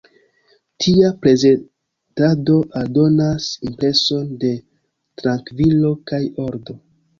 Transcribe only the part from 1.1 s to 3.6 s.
prezentado aldonas